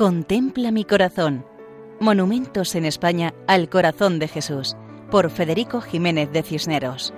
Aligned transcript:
Contempla 0.00 0.70
mi 0.70 0.86
corazón. 0.86 1.44
Monumentos 2.00 2.74
en 2.74 2.86
España 2.86 3.34
al 3.46 3.68
corazón 3.68 4.18
de 4.18 4.28
Jesús, 4.28 4.74
por 5.10 5.30
Federico 5.30 5.82
Jiménez 5.82 6.32
de 6.32 6.42
Cisneros. 6.42 7.12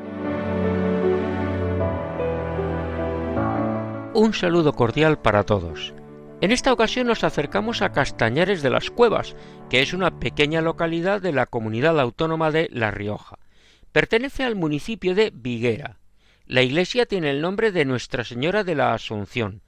Un 4.14 4.34
saludo 4.34 4.72
cordial 4.72 5.20
para 5.20 5.44
todos. 5.44 5.94
En 6.40 6.50
esta 6.50 6.72
ocasión 6.72 7.06
nos 7.06 7.22
acercamos 7.22 7.82
a 7.82 7.92
Castañares 7.92 8.62
de 8.62 8.70
las 8.70 8.90
Cuevas, 8.90 9.36
que 9.70 9.80
es 9.80 9.92
una 9.92 10.18
pequeña 10.18 10.60
localidad 10.60 11.22
de 11.22 11.30
la 11.30 11.46
comunidad 11.46 12.00
autónoma 12.00 12.50
de 12.50 12.68
La 12.72 12.90
Rioja. 12.90 13.38
Pertenece 13.92 14.42
al 14.42 14.56
municipio 14.56 15.14
de 15.14 15.30
Viguera. 15.32 16.00
La 16.46 16.62
iglesia 16.62 17.06
tiene 17.06 17.30
el 17.30 17.42
nombre 17.42 17.70
de 17.70 17.84
Nuestra 17.84 18.24
Señora 18.24 18.64
de 18.64 18.74
la 18.74 18.92
Asunción. 18.92 19.62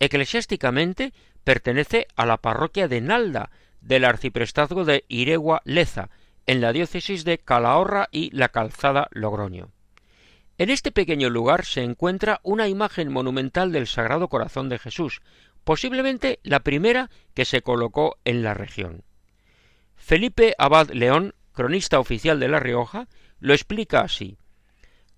Eclesiásticamente 0.00 1.14
pertenece 1.48 2.08
a 2.14 2.26
la 2.26 2.36
parroquia 2.36 2.88
de 2.88 3.00
Nalda, 3.00 3.50
del 3.80 4.04
arciprestazgo 4.04 4.84
de 4.84 5.06
Iregua 5.08 5.62
Leza, 5.64 6.10
en 6.44 6.60
la 6.60 6.74
diócesis 6.74 7.24
de 7.24 7.38
Calahorra 7.38 8.10
y 8.12 8.30
la 8.36 8.50
Calzada 8.50 9.08
Logroño. 9.12 9.70
En 10.58 10.68
este 10.68 10.92
pequeño 10.92 11.30
lugar 11.30 11.64
se 11.64 11.82
encuentra 11.82 12.40
una 12.42 12.68
imagen 12.68 13.10
monumental 13.10 13.72
del 13.72 13.86
Sagrado 13.86 14.28
Corazón 14.28 14.68
de 14.68 14.78
Jesús, 14.78 15.22
posiblemente 15.64 16.38
la 16.42 16.60
primera 16.60 17.08
que 17.32 17.46
se 17.46 17.62
colocó 17.62 18.18
en 18.26 18.42
la 18.42 18.52
región. 18.52 19.02
Felipe 19.96 20.54
Abad 20.58 20.90
León, 20.90 21.34
cronista 21.52 21.98
oficial 21.98 22.40
de 22.40 22.48
La 22.48 22.60
Rioja, 22.60 23.08
lo 23.40 23.54
explica 23.54 24.02
así. 24.02 24.36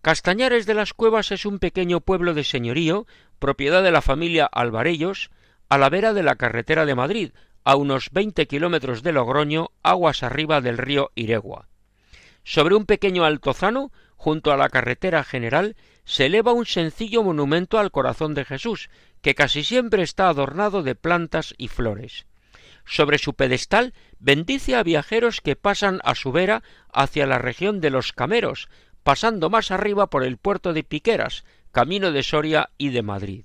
Castañares 0.00 0.64
de 0.64 0.74
las 0.74 0.94
Cuevas 0.94 1.32
es 1.32 1.44
un 1.44 1.58
pequeño 1.58 2.00
pueblo 2.00 2.34
de 2.34 2.44
señorío, 2.44 3.08
propiedad 3.40 3.82
de 3.82 3.90
la 3.90 4.00
familia 4.00 4.46
Alvarellos, 4.46 5.32
a 5.70 5.78
la 5.78 5.88
vera 5.88 6.12
de 6.12 6.24
la 6.24 6.34
carretera 6.34 6.84
de 6.84 6.96
Madrid, 6.96 7.30
a 7.62 7.76
unos 7.76 8.10
veinte 8.10 8.46
kilómetros 8.46 9.04
de 9.04 9.12
Logroño, 9.12 9.70
aguas 9.84 10.24
arriba 10.24 10.60
del 10.60 10.76
río 10.76 11.12
Iregua. 11.14 11.68
Sobre 12.42 12.74
un 12.74 12.86
pequeño 12.86 13.24
altozano, 13.24 13.92
junto 14.16 14.52
a 14.52 14.56
la 14.56 14.68
carretera 14.68 15.22
general, 15.22 15.76
se 16.04 16.26
eleva 16.26 16.52
un 16.52 16.66
sencillo 16.66 17.22
monumento 17.22 17.78
al 17.78 17.92
corazón 17.92 18.34
de 18.34 18.44
Jesús, 18.44 18.90
que 19.22 19.36
casi 19.36 19.62
siempre 19.62 20.02
está 20.02 20.28
adornado 20.28 20.82
de 20.82 20.96
plantas 20.96 21.54
y 21.56 21.68
flores. 21.68 22.26
Sobre 22.84 23.18
su 23.18 23.34
pedestal 23.34 23.94
bendice 24.18 24.74
a 24.74 24.82
viajeros 24.82 25.40
que 25.40 25.54
pasan 25.54 26.00
a 26.02 26.16
su 26.16 26.32
vera 26.32 26.64
hacia 26.92 27.26
la 27.26 27.38
región 27.38 27.80
de 27.80 27.90
los 27.90 28.12
Cameros, 28.12 28.68
pasando 29.04 29.50
más 29.50 29.70
arriba 29.70 30.08
por 30.08 30.24
el 30.24 30.36
puerto 30.36 30.72
de 30.72 30.82
Piqueras, 30.82 31.44
camino 31.70 32.10
de 32.10 32.24
Soria 32.24 32.70
y 32.76 32.88
de 32.88 33.02
Madrid. 33.02 33.44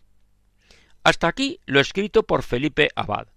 Hasta 1.05 1.27
aquí 1.27 1.59
lo 1.67 1.79
escrito 1.79 2.23
por 2.23 2.41
Felipe 2.41 2.89
Abad. 2.95 3.27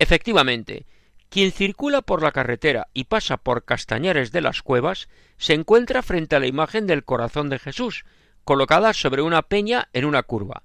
Efectivamente, 0.00 0.86
quien 1.28 1.52
circula 1.52 2.02
por 2.02 2.20
la 2.20 2.32
carretera 2.32 2.88
y 2.92 3.04
pasa 3.04 3.36
por 3.36 3.64
Castañares 3.64 4.32
de 4.32 4.40
las 4.40 4.60
Cuevas 4.62 5.08
se 5.38 5.54
encuentra 5.54 6.02
frente 6.02 6.34
a 6.34 6.40
la 6.40 6.48
imagen 6.48 6.88
del 6.88 7.04
corazón 7.04 7.48
de 7.48 7.60
Jesús, 7.60 8.04
colocada 8.42 8.92
sobre 8.92 9.22
una 9.22 9.42
peña 9.42 9.88
en 9.92 10.04
una 10.04 10.24
curva. 10.24 10.64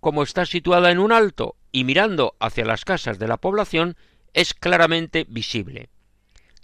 Como 0.00 0.24
está 0.24 0.46
situada 0.46 0.90
en 0.90 0.98
un 0.98 1.12
alto 1.12 1.54
y 1.70 1.84
mirando 1.84 2.34
hacia 2.40 2.64
las 2.64 2.84
casas 2.84 3.20
de 3.20 3.28
la 3.28 3.36
población, 3.36 3.96
es 4.34 4.54
claramente 4.54 5.26
visible. 5.28 5.90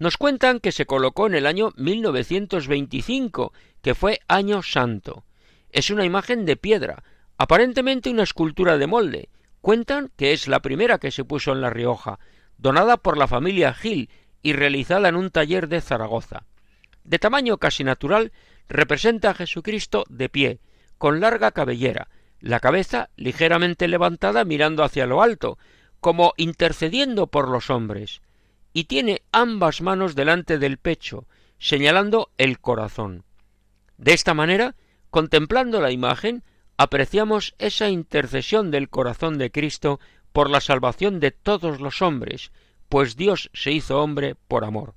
Nos 0.01 0.17
cuentan 0.17 0.59
que 0.59 0.73
se 0.73 0.87
colocó 0.87 1.29
en 1.29 1.37
el 1.37 1.47
año 1.47 1.73
1925, 1.77 3.53
que 3.81 3.95
fue 3.95 4.19
año 4.27 4.61
santo. 4.65 5.25
Es 5.71 5.91
una 5.91 6.05
imagen 6.05 6.45
de 6.47 6.57
piedra, 6.57 7.05
Aparentemente 7.39 8.11
una 8.11 8.25
escultura 8.25 8.77
de 8.79 8.89
molde. 8.89 9.29
Cuentan 9.61 10.11
que 10.17 10.33
es 10.33 10.49
la 10.49 10.61
primera 10.61 10.99
que 10.99 11.13
se 11.13 11.25
puso 11.25 11.53
en 11.53 11.61
La 11.61 11.71
Rioja, 11.71 12.19
donada 12.59 12.97
por 12.97 13.17
la 13.17 13.29
familia 13.29 13.73
Gil 13.75 14.11
y 14.43 14.53
realizada 14.53 15.09
en 15.09 15.15
un 15.17 15.31
taller 15.31 15.69
de 15.69 15.81
Zaragoza. 15.81 16.45
De 17.05 17.19
tamaño 17.21 17.59
casi 17.59 17.85
natural, 17.85 18.33
representa 18.69 19.31
a 19.31 19.35
Jesucristo 19.35 20.05
de 20.09 20.29
pie, 20.29 20.61
con 20.99 21.21
larga 21.21 21.53
cabellera, 21.53 22.09
la 22.41 22.61
cabeza 22.61 23.11
ligeramente 23.17 23.87
levantada 23.87 24.45
mirando 24.45 24.83
hacia 24.83 25.07
lo 25.07 25.23
alto, 25.23 25.59
como 26.01 26.35
intercediendo 26.37 27.29
por 27.29 27.49
los 27.49 27.71
hombres, 27.71 28.21
y 28.73 28.85
tiene 28.85 29.23
ambas 29.33 29.81
manos 29.81 30.15
delante 30.15 30.59
del 30.59 30.79
pecho, 30.79 31.27
señalando 31.59 32.31
el 32.37 32.59
corazón. 32.61 33.25
De 33.97 34.13
esta 34.13 34.35
manera, 34.35 34.75
contemplando 35.11 35.81
la 35.81 35.91
imagen, 35.91 36.43
apreciamos 36.79 37.55
esa 37.59 37.91
intercesión 37.91 38.71
del 38.71 38.89
corazón 38.89 39.37
de 39.37 39.51
Cristo 39.51 40.01
por 40.33 40.49
la 40.49 40.61
salvación 40.61 41.21
de 41.21 41.33
todos 41.33 41.81
los 41.81 42.01
hombres, 42.01 42.53
pues 42.89 43.17
Dios 43.17 43.51
se 43.53 43.73
hizo 43.73 44.01
hombre 44.01 44.37
por 44.47 44.65
amor. 44.65 44.95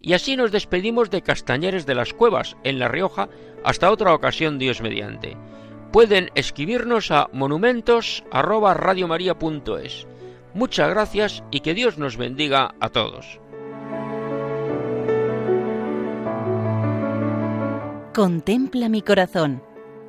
Y 0.00 0.14
así 0.14 0.36
nos 0.36 0.52
despedimos 0.52 1.10
de 1.10 1.22
Castañeres 1.22 1.86
de 1.86 1.96
las 1.96 2.14
Cuevas, 2.14 2.56
en 2.62 2.78
La 2.78 2.86
Rioja, 2.88 3.28
hasta 3.64 3.90
otra 3.90 4.14
ocasión 4.14 4.58
Dios 4.58 4.80
mediante. 4.80 5.36
Pueden 5.92 6.30
escribirnos 6.34 7.10
a 7.10 7.28
monumentos@radiomaria.es. 7.32 10.06
Muchas 10.54 10.88
gracias 10.88 11.44
y 11.50 11.60
que 11.60 11.74
Dios 11.74 11.98
nos 11.98 12.16
bendiga 12.16 12.74
a 12.80 12.88
todos. 12.88 13.38
Contempla 18.14 18.88
mi 18.88 19.02
corazón 19.02 19.62